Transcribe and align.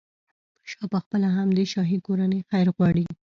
شاه 0.69 0.87
پخپله 0.93 1.27
هم 1.35 1.47
د 1.57 1.59
شاهي 1.71 1.97
کورنۍ 2.07 2.39
خیر 2.49 2.67
غواړي. 2.75 3.05